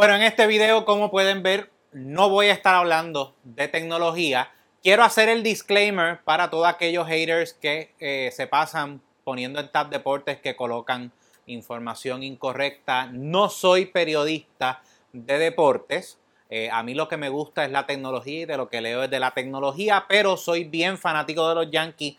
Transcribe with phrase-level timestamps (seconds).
[0.00, 4.50] Bueno, en este video, como pueden ver, no voy a estar hablando de tecnología.
[4.82, 9.90] Quiero hacer el disclaimer para todos aquellos haters que eh, se pasan poniendo en Tab
[9.90, 11.12] Deportes que colocan
[11.44, 13.10] información incorrecta.
[13.12, 14.80] No soy periodista
[15.12, 16.18] de deportes.
[16.48, 19.02] Eh, a mí lo que me gusta es la tecnología y de lo que leo
[19.02, 22.16] es de la tecnología, pero soy bien fanático de los Yankees,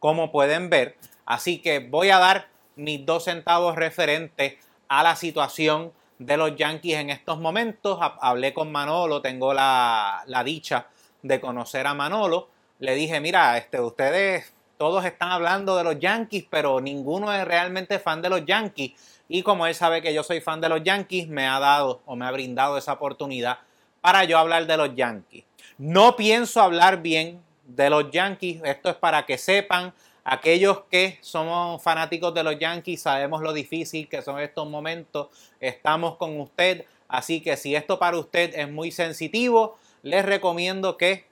[0.00, 0.96] como pueden ver.
[1.26, 4.54] Así que voy a dar mis dos centavos referentes
[4.88, 7.98] a la situación de los Yankees en estos momentos.
[8.20, 10.86] Hablé con Manolo, tengo la, dicha
[11.22, 12.48] de conocer a Manolo.
[12.78, 17.98] Le dije, mira, este, ustedes todos están hablando de los Yankees, pero ninguno es realmente
[17.98, 18.92] fan de los Yankees.
[19.28, 22.16] Y como él sabe que yo soy fan de los Yankees, me ha dado o
[22.16, 23.58] me ha brindado esa oportunidad
[24.00, 25.44] para yo hablar de los Yankees.
[25.78, 29.94] No pienso hablar bien de los Yankees, esto es para que sepan
[30.32, 35.26] Aquellos que somos fanáticos de los Yankees sabemos lo difícil que son estos momentos.
[35.58, 36.84] Estamos con usted.
[37.08, 41.24] Así que si esto para usted es muy sensitivo, les recomiendo que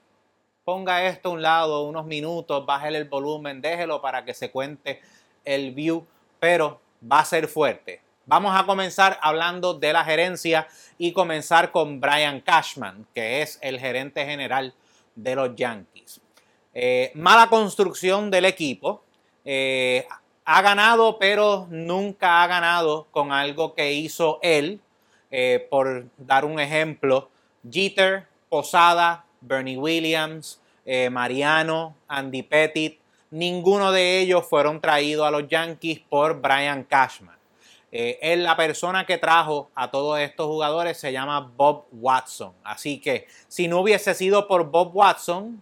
[0.65, 4.99] ponga esto a un lado unos minutos, bájele el volumen, déjelo para que se cuente
[5.45, 6.05] el view,
[6.41, 8.01] pero va a ser fuerte.
[8.25, 13.79] Vamos a comenzar hablando de la gerencia y comenzar con Brian Cashman, que es el
[13.79, 14.73] gerente general
[15.15, 16.19] de los Yankees.
[16.73, 19.03] Eh, mala construcción del equipo.
[19.45, 20.07] Eh,
[20.45, 24.81] ha ganado, pero nunca ha ganado con algo que hizo él.
[25.31, 27.29] Eh, por dar un ejemplo,
[27.69, 30.59] Jeter, Posada, Bernie Williams,
[31.11, 37.37] Mariano, Andy Pettit, ninguno de ellos fueron traídos a los Yankees por Brian Cashman.
[37.91, 42.53] él, la persona que trajo a todos estos jugadores se llama Bob Watson.
[42.63, 45.61] Así que si no hubiese sido por Bob Watson,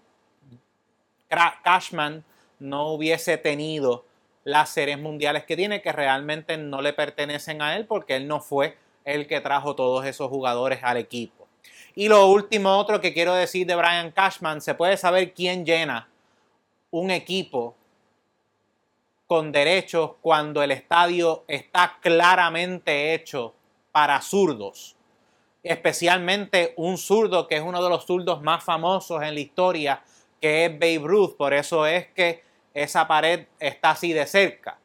[1.28, 2.24] Cashman
[2.60, 4.06] no hubiese tenido
[4.44, 8.40] las series mundiales que tiene, que realmente no le pertenecen a él porque él no
[8.40, 11.48] fue el que trajo todos esos jugadores al equipo.
[11.96, 16.08] Y lo último, otro que quiero decir de Brian Cashman, se puede saber quién llena
[16.92, 17.76] un equipo
[19.26, 23.54] con derechos cuando el estadio está claramente hecho
[23.92, 24.96] para zurdos.
[25.64, 30.02] Especialmente un zurdo que es uno de los zurdos más famosos en la historia
[30.42, 32.44] que es Babe Ruth, por eso es que
[32.74, 34.78] esa pared está así de cerca.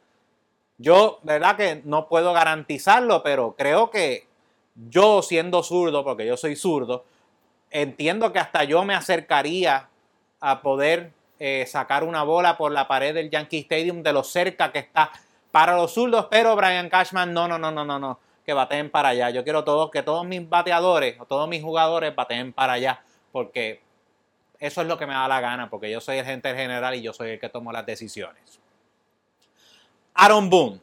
[0.77, 4.27] Yo, verdad que no puedo garantizarlo, pero creo que
[4.75, 7.05] yo siendo zurdo, porque yo soy zurdo,
[7.69, 9.89] entiendo que hasta yo me acercaría
[10.39, 14.71] a poder eh, sacar una bola por la pared del Yankee Stadium de lo cerca
[14.71, 15.11] que está
[15.51, 19.09] para los zurdos, pero Brian Cashman, no, no, no, no, no, no, que bateen para
[19.09, 19.29] allá.
[19.29, 23.82] Yo quiero todos, que todos mis bateadores o todos mis jugadores bateen para allá, porque
[24.63, 27.01] eso es lo que me da la gana, porque yo soy el gerente general y
[27.01, 28.61] yo soy el que tomo las decisiones.
[30.13, 30.79] Aaron Boone,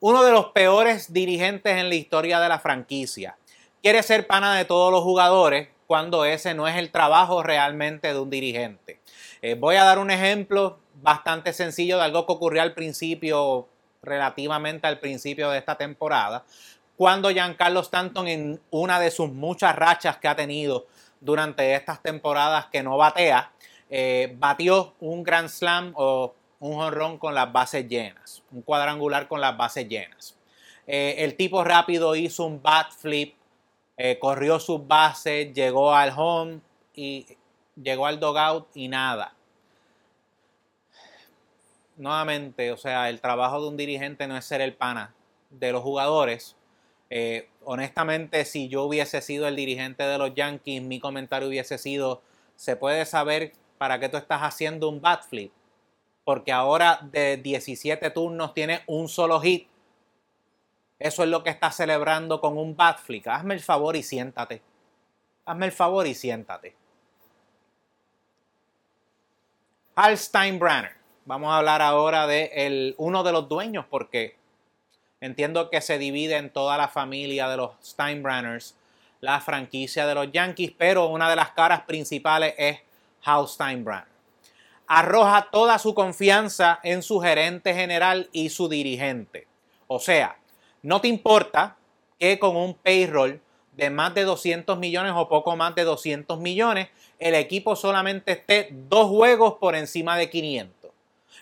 [0.00, 3.38] uno de los peores dirigentes en la historia de la franquicia.
[3.82, 8.20] Quiere ser pana de todos los jugadores cuando ese no es el trabajo realmente de
[8.20, 9.00] un dirigente.
[9.40, 13.68] Eh, voy a dar un ejemplo bastante sencillo de algo que ocurrió al principio,
[14.02, 16.44] relativamente al principio de esta temporada,
[16.98, 20.88] cuando Giancarlo Stanton en una de sus muchas rachas que ha tenido
[21.22, 23.52] durante estas temporadas que no batea,
[23.88, 29.40] eh, batió un Grand Slam o un jonrón con las bases llenas, un cuadrangular con
[29.40, 30.36] las bases llenas.
[30.86, 33.34] Eh, el tipo rápido hizo un bat flip,
[33.96, 36.60] eh, corrió sus bases, llegó al home
[36.94, 37.26] y
[37.80, 39.34] llegó al dogout y nada.
[41.96, 45.14] Nuevamente, o sea, el trabajo de un dirigente no es ser el pana
[45.50, 46.56] de los jugadores,
[47.14, 52.22] eh, honestamente, si yo hubiese sido el dirigente de los Yankees, mi comentario hubiese sido,
[52.56, 55.52] ¿se puede saber para qué tú estás haciendo un bat flip?
[56.24, 59.68] Porque ahora de 17 turnos tiene un solo hit.
[60.98, 63.28] Eso es lo que estás celebrando con un bat flip.
[63.28, 64.62] Hazme el favor y siéntate.
[65.44, 66.74] Hazme el favor y siéntate.
[69.96, 70.92] Hal Steinbrenner.
[71.26, 74.40] Vamos a hablar ahora de uno de los dueños porque
[75.22, 78.74] Entiendo que se divide en toda la familia de los Steinbrenners
[79.20, 82.80] la franquicia de los Yankees, pero una de las caras principales es
[83.24, 84.08] Hal Steinbrenner.
[84.88, 89.46] Arroja toda su confianza en su gerente general y su dirigente.
[89.86, 90.38] O sea,
[90.82, 91.76] no te importa
[92.18, 93.40] que con un payroll
[93.76, 96.88] de más de 200 millones o poco más de 200 millones,
[97.20, 100.81] el equipo solamente esté dos juegos por encima de 500.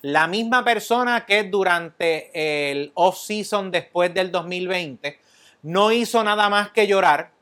[0.03, 5.19] La misma persona que durante el off-season después del 2020
[5.63, 7.33] no hizo nada más que llorar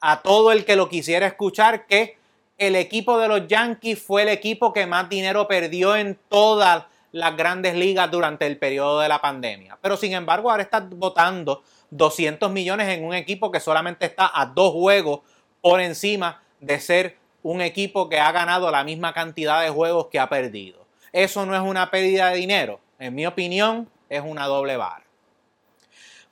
[0.00, 2.18] a todo el que lo quisiera escuchar que
[2.58, 7.36] el equipo de los Yankees fue el equipo que más dinero perdió en todas las
[7.36, 9.78] grandes ligas durante el periodo de la pandemia.
[9.80, 14.46] Pero sin embargo ahora está votando 200 millones en un equipo que solamente está a
[14.46, 15.20] dos juegos
[15.60, 20.18] por encima de ser un equipo que ha ganado la misma cantidad de juegos que
[20.18, 20.85] ha perdido.
[21.16, 22.78] Eso no es una pérdida de dinero.
[22.98, 25.02] En mi opinión, es una doble vara.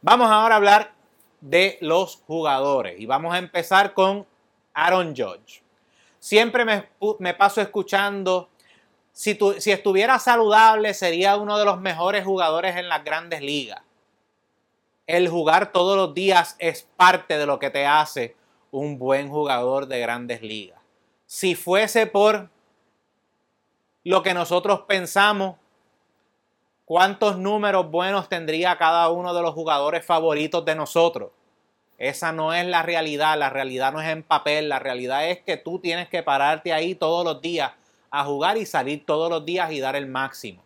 [0.03, 0.93] Vamos ahora a hablar
[1.41, 4.27] de los jugadores y vamos a empezar con
[4.75, 5.63] Aaron Judge.
[6.19, 8.51] Siempre me, paso escuchando,
[9.11, 13.81] si, si estuviera saludable sería uno de los mejores jugadores en las grandes ligas.
[15.07, 18.37] El jugar todos los días es parte de lo que te hace
[18.71, 20.79] un buen jugador de grandes ligas.
[21.25, 22.51] Si fuese por
[24.05, 25.57] lo que nosotros pensamos,
[26.85, 31.31] ¿cuántos números buenos tendría cada uno de los jugadores favoritos de nosotros?
[31.97, 35.57] Esa no es la realidad, la realidad no es en papel, la realidad es que
[35.57, 37.73] tú tienes que pararte ahí todos los días
[38.11, 40.63] a jugar y salir todos los días y dar el máximo.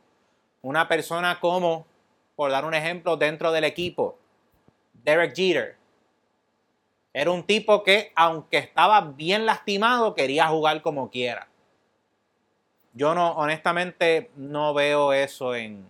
[0.61, 1.87] Una persona como,
[2.35, 4.19] por dar un ejemplo, dentro del equipo,
[5.05, 5.77] Derek Jeter,
[7.13, 11.49] era un tipo que, aunque estaba bien lastimado, quería jugar como quiera.
[12.99, 15.89] Yo no, honestamente, no veo eso en,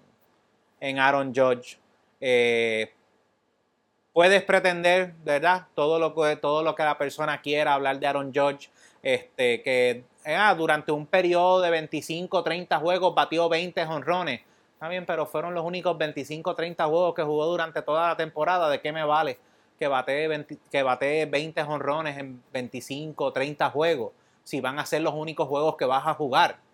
[0.78, 1.78] en Aaron Judge.
[2.20, 2.92] Eh,
[4.12, 5.68] puedes pretender, ¿verdad?
[5.74, 8.68] Todo lo que, todo lo que la persona quiera hablar de Aaron Judge,
[9.02, 14.42] este, que ah, durante un periodo de 25, 30 juegos batió 20 honrones.
[14.74, 18.68] Está bien, pero fueron los únicos 25, 30 juegos que jugó durante toda la temporada.
[18.68, 19.38] ¿De qué me vale
[19.78, 24.12] que batee 20, que bate 20 honrones en 25, 30 juegos?
[24.44, 26.67] Si van a ser los únicos juegos que vas a jugar.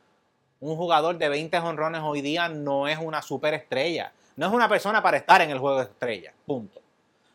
[0.61, 4.13] Un jugador de 20 honrones hoy día no es una superestrella.
[4.37, 6.33] No es una persona para estar en el juego de estrella.
[6.47, 6.81] Punto.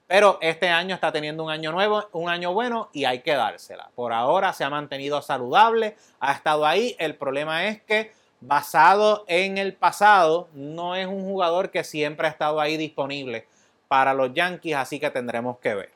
[0.07, 3.92] Pero este año está teniendo un año nuevo, un año bueno y hay que dársela.
[3.94, 6.95] Por ahora se ha mantenido saludable, ha estado ahí.
[6.98, 8.12] El problema es que
[8.42, 13.48] basado en el pasado, no es un jugador que siempre ha estado ahí disponible
[13.88, 15.92] para los Yankees, así que tendremos que ver.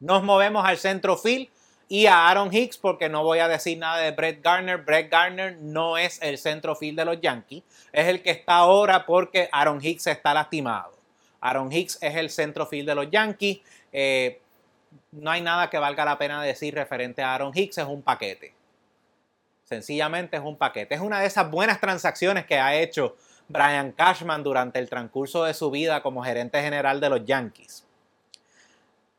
[0.00, 1.48] Nos movemos al centro field
[1.88, 4.78] y a Aaron Hicks porque no voy a decir nada de Brett Garner.
[4.78, 9.06] Brett Garner no es el centro field de los Yankees, es el que está ahora
[9.06, 10.92] porque Aaron Hicks está lastimado.
[11.40, 13.60] Aaron Hicks es el centro field de los Yankees.
[13.92, 14.40] Eh,
[15.12, 18.54] no hay nada que valga la pena decir referente a Aaron Hicks, es un paquete.
[19.64, 20.94] Sencillamente es un paquete.
[20.94, 23.16] Es una de esas buenas transacciones que ha hecho
[23.48, 27.84] Brian Cashman durante el transcurso de su vida como gerente general de los Yankees.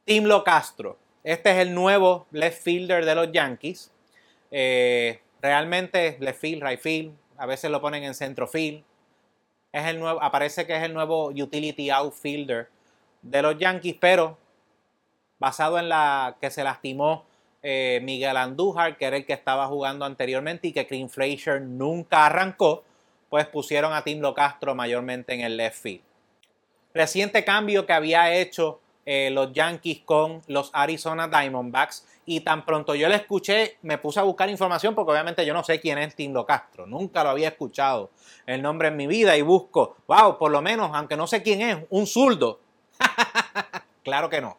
[0.03, 0.97] Tim Lo Castro.
[1.25, 3.91] Este es el nuevo left fielder de los Yankees.
[4.49, 7.13] Eh, realmente left field, right field.
[7.35, 8.85] A veces lo ponen en centro field
[9.75, 12.69] es el nuevo, aparece que es el nuevo utility outfielder
[13.21, 14.37] de los Yankees, pero
[15.37, 17.25] basado en la que se lastimó
[17.61, 22.25] eh, Miguel Andújar, que era el que estaba jugando anteriormente y que Clint Frazier nunca
[22.25, 22.85] arrancó,
[23.29, 26.03] pues pusieron a Tim Locastro mayormente en el left field.
[26.93, 32.05] Reciente cambio que había hecho eh, los Yankees con los Arizona Diamondbacks.
[32.25, 35.63] Y tan pronto yo le escuché, me puse a buscar información porque obviamente yo no
[35.63, 36.87] sé quién es Tim Castro.
[36.87, 38.09] Nunca lo había escuchado
[38.47, 41.61] el nombre en mi vida y busco, wow, por lo menos, aunque no sé quién
[41.61, 42.59] es, un zurdo.
[44.03, 44.57] claro que no.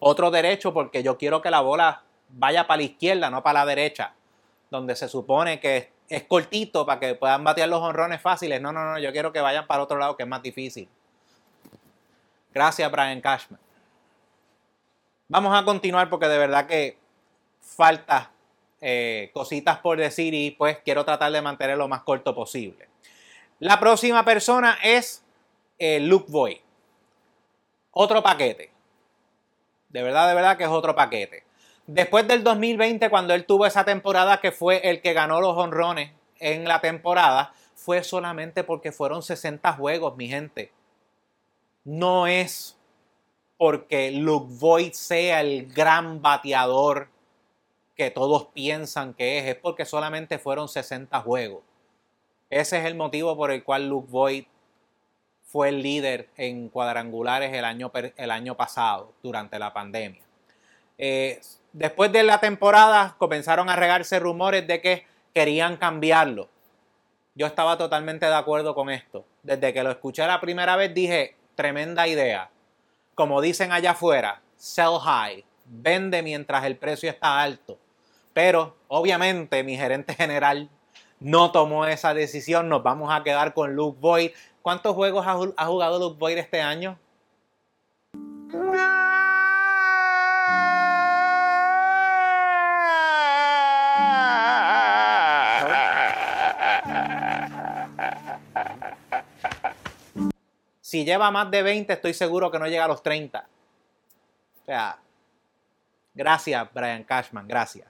[0.00, 3.66] Otro derecho porque yo quiero que la bola vaya para la izquierda, no para la
[3.66, 4.14] derecha.
[4.68, 8.60] Donde se supone que es cortito para que puedan batear los honrones fáciles.
[8.60, 10.88] No, no, no, yo quiero que vayan para otro lado que es más difícil.
[12.52, 13.60] Gracias, Brian Cashman.
[15.28, 16.98] Vamos a continuar porque de verdad que
[17.60, 18.30] falta
[18.80, 22.88] eh, cositas por decir y pues quiero tratar de mantener lo más corto posible.
[23.58, 25.24] La próxima persona es
[25.78, 26.62] eh, Luke Voigt.
[27.92, 28.70] Otro paquete.
[29.88, 31.44] De verdad, de verdad que es otro paquete.
[31.86, 36.12] Después del 2020, cuando él tuvo esa temporada que fue el que ganó los honrones
[36.38, 40.72] en la temporada, fue solamente porque fueron 60 juegos, mi gente
[41.84, 42.76] no es
[43.56, 47.08] porque Luke Voigt sea el gran bateador
[47.94, 51.62] que todos piensan que es, es porque solamente fueron 60 juegos.
[52.50, 54.48] Ese es el motivo por el cual Luke Voigt
[55.44, 60.22] fue el líder en cuadrangulares el año, el año pasado, durante la pandemia.
[60.98, 61.40] Eh,
[61.72, 66.48] después de la temporada comenzaron a regarse rumores de que querían cambiarlo.
[67.34, 69.24] Yo estaba totalmente de acuerdo con esto.
[69.42, 72.50] Desde que lo escuché la primera vez dije, tremenda idea.
[73.14, 77.78] Como dicen allá afuera, sell high, vende mientras el precio está alto.
[78.32, 80.70] Pero obviamente mi gerente general
[81.20, 82.68] no tomó esa decisión.
[82.68, 84.30] Nos vamos a quedar con Luke Boyd.
[84.62, 86.98] ¿Cuántos juegos ha, jugado Luke Boyd este año?
[100.92, 103.38] Si lleva más de 20, estoy seguro que no llega a los 30.
[104.60, 104.98] O sea,
[106.12, 107.88] gracias, Brian Cashman, gracias.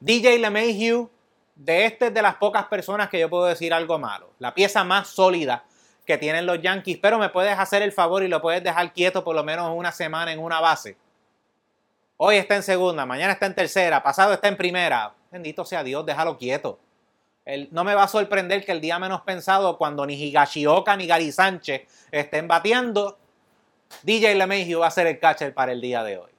[0.00, 1.10] DJ LeMahieu,
[1.54, 4.30] de este es de las pocas personas que yo puedo decir algo malo.
[4.38, 5.62] La pieza más sólida
[6.06, 9.22] que tienen los Yankees, pero me puedes hacer el favor y lo puedes dejar quieto
[9.22, 10.96] por lo menos una semana en una base.
[12.16, 15.12] Hoy está en segunda, mañana está en tercera, pasado está en primera.
[15.30, 16.78] Bendito sea Dios, déjalo quieto.
[17.70, 21.32] No me va a sorprender que el día menos pensado, cuando ni Higashioka ni Gary
[21.32, 23.18] Sánchez estén bateando,
[24.02, 26.30] DJ LeMahieu va a ser el catcher para el día de hoy.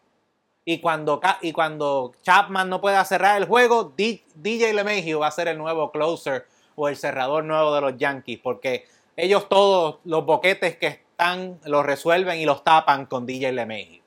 [0.65, 5.49] Y cuando, y cuando Chapman no pueda cerrar el juego, DJ LeMahieu va a ser
[5.49, 10.77] el nuevo closer o el cerrador nuevo de los Yankees, porque ellos todos los boquetes
[10.77, 14.01] que están los resuelven y los tapan con DJ LeMahieu.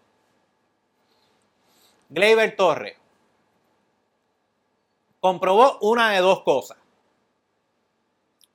[2.09, 2.97] Gleyber Torres
[5.21, 6.79] comprobó una de dos cosas.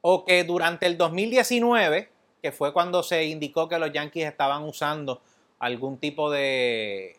[0.02, 2.10] O que durante el 2019,
[2.42, 5.22] que fue cuando se indicó que los Yankees estaban usando
[5.60, 7.18] algún tipo de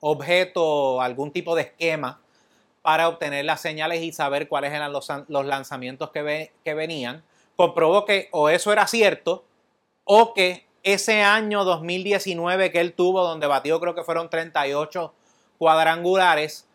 [0.00, 2.20] objeto, algún tipo de esquema
[2.82, 7.24] para obtener las señales y saber cuáles eran los, lanzamientos que, que venían,
[7.56, 9.44] comprobó que o eso era cierto
[10.04, 15.12] o que ese año 2019 que él tuvo, donde batió creo que fueron 38
[15.58, 16.66] cuadrangulares,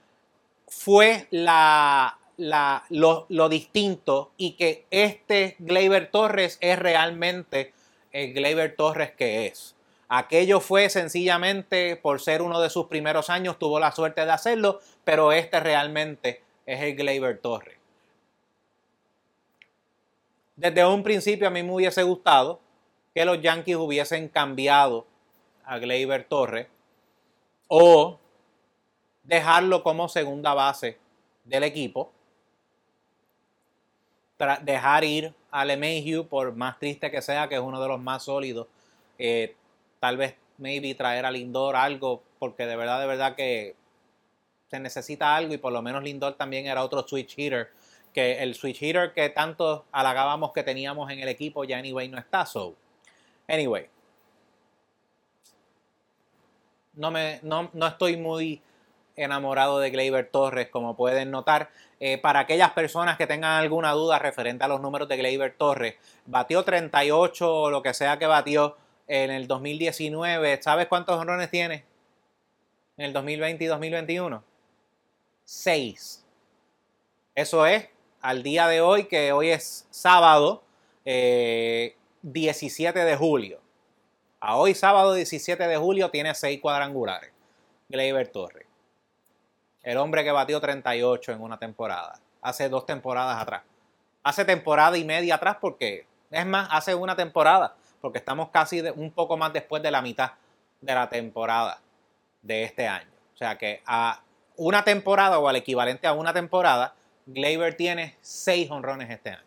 [0.68, 7.74] fue la, lo, lo, distinto y que este Gleyber Torres es realmente
[8.12, 9.76] el Gleyber Torres que es.
[10.08, 14.80] Aquello fue sencillamente por ser uno de sus primeros años, tuvo la suerte de hacerlo,
[15.04, 17.78] pero este realmente es el Gleyber Torres.
[20.56, 22.60] Desde un principio a mí me hubiese gustado
[23.14, 25.06] que los Yankees hubiesen cambiado
[25.66, 26.68] a Gleyber Torres
[27.68, 28.20] o
[29.24, 30.98] dejarlo como segunda base
[31.46, 32.13] del equipo.
[34.62, 38.24] Dejar ir a LeMahieu, por más triste que sea, que es uno de los más
[38.24, 38.68] sólidos.
[39.18, 39.56] Eh,
[40.00, 43.76] tal vez, maybe traer a Lindor algo, porque de verdad, de verdad que
[44.70, 47.70] se necesita algo y por lo menos Lindor también era otro switch hitter,
[48.12, 52.18] que el switch hitter que tanto halagábamos que teníamos en el equipo ya anyway no
[52.18, 52.76] está, so
[53.48, 53.88] anyway.
[56.96, 58.62] No, me, no, no estoy muy
[59.16, 61.70] enamorado de Gleyber Torres, como pueden notar.
[62.00, 65.96] Eh, para aquellas personas que tengan alguna duda referente a los números de Gleyber Torres,
[66.26, 68.78] batió 38 o lo que sea que batió
[69.08, 70.62] en el 2019.
[70.62, 71.86] ¿Sabes cuántos honrones tiene?
[72.98, 74.44] En el 2020 y 2021.
[75.46, 76.26] 6.
[77.36, 77.88] Eso es
[78.22, 80.64] al día de hoy, que hoy es sábado
[81.04, 83.60] 17 eh, de julio.
[84.40, 87.32] A hoy, sábado 17 de julio, tiene 6 cuadrangulares.
[87.90, 88.66] Gleyber Torres.
[89.84, 92.20] El hombre que batió 38 en una temporada.
[92.42, 93.64] Hace dos temporadas atrás.
[94.24, 99.12] Hace temporada y media atrás porque, es más, hace una temporada porque estamos casi un
[99.12, 100.32] poco más después de la mitad
[100.82, 101.80] de la temporada
[102.42, 103.10] de este año.
[103.34, 104.22] O sea que a
[104.58, 109.46] una temporada o al equivalente a una temporada, Gleyber tiene seis honrones este año.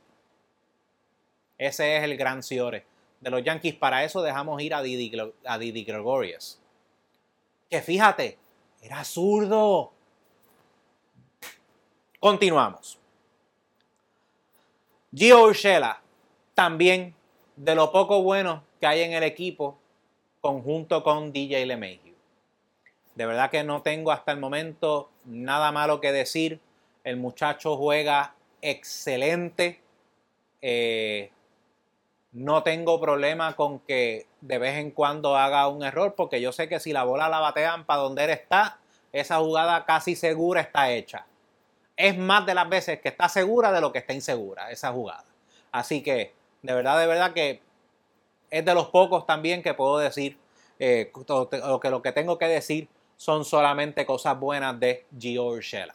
[1.59, 2.87] Ese es el gran ciore
[3.21, 3.75] de los Yankees.
[3.75, 5.13] Para eso dejamos ir a Didi,
[5.45, 6.59] a Didi Gregorius.
[7.69, 8.39] Que fíjate,
[8.81, 9.93] era zurdo.
[12.27, 12.99] Continuamos.
[15.15, 16.03] Gio Urshela
[16.57, 17.15] también
[17.55, 19.79] de lo poco bueno que hay en el equipo
[20.41, 22.17] conjunto con DJ LeMahieu.
[23.15, 26.59] De verdad que no tengo hasta el momento nada malo que decir.
[27.05, 29.81] El muchacho juega excelente.
[30.63, 31.31] Eh,
[32.33, 36.69] no tengo problema con que de vez en cuando haga un error, porque yo sé
[36.69, 38.81] que si la bola la batean para donde él está,
[39.13, 41.25] esa jugada casi segura está hecha.
[41.97, 45.25] Es más de las veces que está segura de lo que está insegura esa jugada.
[45.73, 47.63] Así que de verdad, de verdad que
[48.51, 50.37] es de los pocos también que puedo decir,
[50.79, 51.13] eh,
[51.81, 55.95] que lo que tengo que decir son solamente cosas buenas de Gio Urshela.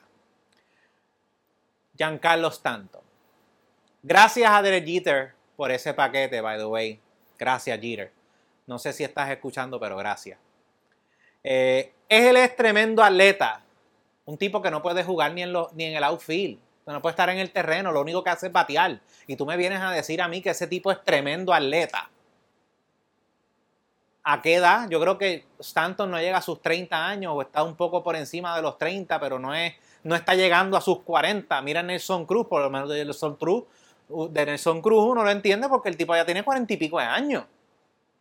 [1.95, 3.01] Giancarlo Stanton.
[4.01, 6.99] Gracias a Derek Jeter por ese paquete, by the way.
[7.37, 8.11] Gracias, Jeter.
[8.65, 10.39] No sé si estás escuchando, pero gracias.
[11.43, 13.63] Eh, él es tremendo atleta.
[14.25, 16.59] Un tipo que no puede jugar ni en, ni en el outfield
[16.91, 18.99] no puede estar en el terreno, lo único que hace es batear.
[19.27, 22.09] Y tú me vienes a decir a mí que ese tipo es tremendo atleta.
[24.23, 24.87] ¿A qué edad?
[24.89, 28.15] Yo creo que Stanton no llega a sus 30 años o está un poco por
[28.15, 29.73] encima de los 30, pero no, es,
[30.03, 31.59] no está llegando a sus 40.
[31.63, 33.63] Mira Nelson Cruz, por lo menos de Nelson Cruz,
[34.29, 37.05] de Nelson Cruz uno lo entiende porque el tipo ya tiene 40 y pico de
[37.05, 37.45] años.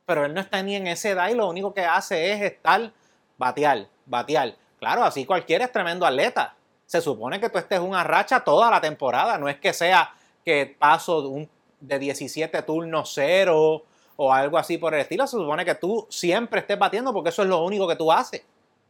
[0.06, 2.92] Pero él no está ni en esa edad y lo único que hace es estar
[3.36, 4.56] batear, batear.
[4.80, 6.56] Claro, así cualquiera es tremendo atleta
[6.90, 9.38] se supone que tú estés una racha toda la temporada.
[9.38, 10.12] No es que sea
[10.44, 11.46] que paso
[11.78, 13.84] de, 17 turnos cero
[14.16, 15.24] o algo así por el estilo.
[15.28, 18.42] Se supone que tú siempre estés batiendo porque eso es lo único que tú haces.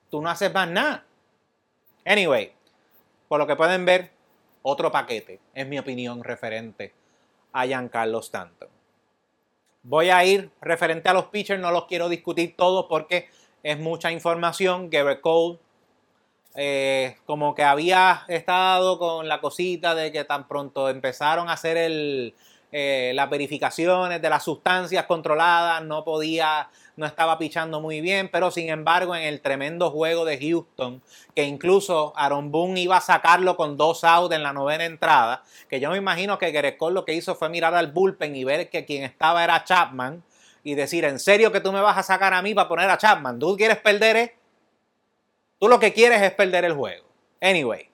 [0.09, 1.05] Tú no haces más nada.
[2.07, 2.55] Anyway,
[3.29, 4.11] por lo que pueden ver,
[4.63, 6.95] otro paquete, es mi opinión referente
[7.53, 8.71] a Giancarlo Stanton.
[9.83, 13.29] Voy a ir referente a los pitchers, no los quiero discutir todos porque
[13.63, 14.89] es mucha información.
[14.89, 15.59] Garrett Cole,
[16.55, 21.77] eh, como que había estado con la cosita de que tan pronto empezaron a hacer
[21.77, 22.35] el,
[22.73, 28.53] eh, las verificaciones de las sustancias controladas, no podía, no estaba pichando muy bien, pero
[28.53, 31.03] sin embargo en el tremendo juego de Houston,
[31.35, 35.81] que incluso Aaron Boone iba a sacarlo con dos outs en la novena entrada, que
[35.81, 38.85] yo me imagino que Gerecol lo que hizo fue mirar al bullpen y ver que
[38.85, 40.23] quien estaba era Chapman
[40.63, 42.99] y decir, ¿en serio que tú me vas a sacar a mí para poner a
[42.99, 43.39] Chapman?
[43.41, 44.17] ¿Tú quieres perder?
[44.17, 44.35] Eh?
[45.61, 47.07] Tú lo que quieres es perder el juego.
[47.41, 47.89] Anyway,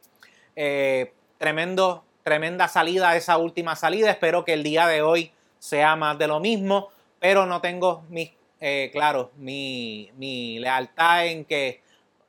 [0.54, 4.10] eh, tremendo tremenda salida esa última salida.
[4.10, 5.30] Espero que el día de hoy
[5.60, 6.88] sea más de lo mismo,
[7.20, 10.10] pero no tengo mi, eh, claro, mi,
[10.58, 11.82] lealtad en que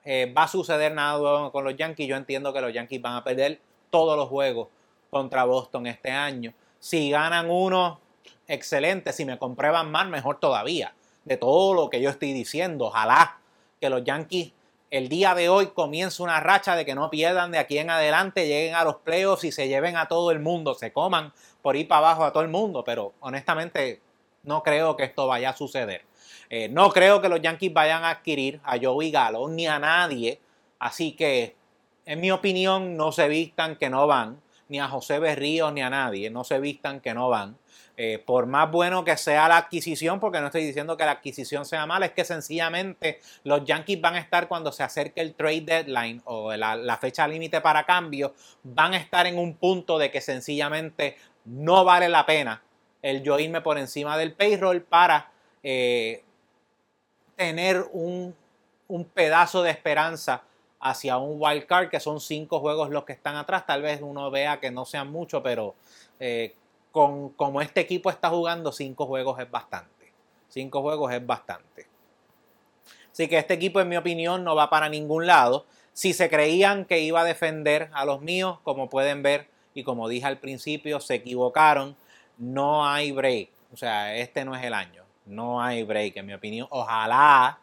[0.06, 2.08] eh, va a suceder nada con los Yankees.
[2.08, 4.68] Yo entiendo que los Yankees van a perder todos los juegos
[5.10, 6.54] contra Boston este año.
[6.80, 8.00] Si ganan uno,
[8.48, 9.12] excelente.
[9.14, 10.94] Si me comprueban mal, mejor todavía.
[11.26, 13.40] De todo lo que yo estoy diciendo, ojalá
[13.82, 14.54] que los Yankees
[14.90, 18.48] el día de hoy comienza una racha de que no pierdan de aquí en adelante,
[18.48, 21.88] lleguen a los playoffs y se lleven a todo el mundo, se coman por ir
[21.88, 24.02] para abajo a todo el mundo, pero honestamente
[24.44, 26.06] no creo que esto vaya a suceder.
[26.50, 30.40] Eh, no creo que los Yankees vayan a adquirir a Joey Galo ni a nadie,
[30.80, 31.56] así que
[32.06, 35.90] en mi opinión no se vistan que no van, ni a José Berríos ni a
[35.90, 37.58] nadie, no se vistan que no van.
[38.00, 41.66] Eh, por más bueno que sea la adquisición, porque no estoy diciendo que la adquisición
[41.66, 45.62] sea mala, es que sencillamente los Yankees van a estar cuando se acerque el trade
[45.62, 50.22] deadline o la, fecha límite para cambio, van a estar en un punto de que
[50.22, 52.62] sencillamente no vale la pena
[53.02, 55.32] el yo irme por encima del payroll para
[55.64, 56.24] eh,
[57.36, 58.36] tener un,
[59.14, 60.44] pedazo de esperanza
[60.80, 63.66] hacia un wild card, que son cinco juegos los que están atrás.
[63.66, 65.76] Tal vez uno vea que no sean mucho, pero
[66.20, 66.56] eh,
[66.92, 70.14] con como este equipo está jugando, cinco juegos es bastante.
[70.50, 71.88] Cinco juegos es bastante.
[73.12, 75.66] Así que este equipo, en mi opinión, no va para ningún lado.
[75.94, 80.08] Si se creían que iba a defender a los míos, como pueden ver y como
[80.08, 81.96] dije al principio, se equivocaron.
[82.38, 83.50] No hay break.
[83.74, 85.04] O sea, este no es el año.
[85.26, 86.68] No hay break, en mi opinión.
[86.70, 87.60] Ojalá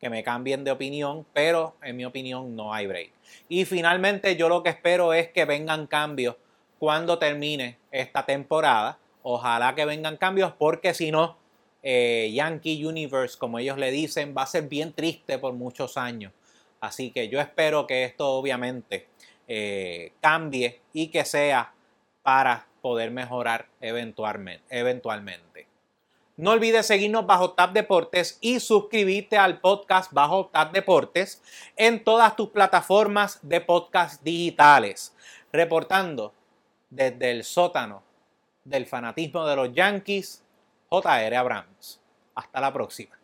[0.00, 3.10] que me cambien de opinión, pero en mi opinión no hay break.
[3.48, 6.36] Y finalmente yo lo que espero es que vengan cambios
[6.78, 8.98] cuando termine esta temporada.
[9.22, 11.36] Ojalá que vengan cambios porque si no,
[11.82, 16.32] eh, Yankee Universe, como ellos le dicen, va a ser bien triste por muchos años.
[16.80, 19.08] Así que yo espero que esto obviamente
[19.48, 21.72] eh, cambie y que sea
[22.22, 24.64] para poder mejorar eventualmente.
[24.70, 25.67] eventualmente.
[26.38, 31.42] No olvides seguirnos bajo Tap Deportes y suscribirte al podcast bajo Tap Deportes
[31.76, 35.12] en todas tus plataformas de podcast digitales.
[35.52, 36.32] Reportando
[36.90, 38.04] desde el sótano
[38.62, 40.44] del fanatismo de los Yankees,
[40.88, 41.36] J.R.
[41.36, 42.00] Abrams.
[42.36, 43.17] Hasta la próxima.